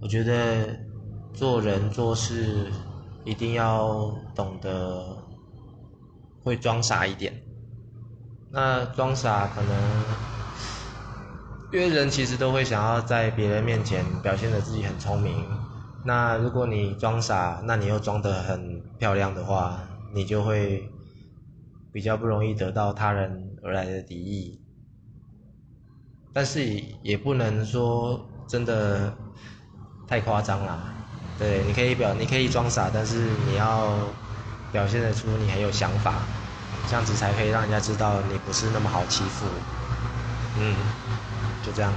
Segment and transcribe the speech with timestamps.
[0.00, 0.78] 我觉得
[1.32, 2.70] 做人做事
[3.24, 5.16] 一定要懂得
[6.42, 7.32] 会装傻一点。
[8.50, 9.74] 那装傻可能，
[11.72, 15.44] 因为人其实都会想要在别人面前表现的自己很聪明。
[16.04, 19.80] 那如果你装傻，那你又装得很漂亮的话，
[20.14, 20.88] 你就会
[21.90, 24.60] 比较不容易得到他人而来的敌意。
[26.32, 26.62] 但是
[27.02, 29.16] 也不能说真的
[30.14, 30.78] 太夸张啦。
[31.36, 33.16] 对，你可以表，你可以装傻，但是
[33.48, 33.98] 你要
[34.70, 36.14] 表现得出你很有想法。
[36.88, 39.44] 这样子才可以让人家知道你不是那么好欺负，
[40.60, 40.76] 嗯，
[41.66, 41.92] 就这样。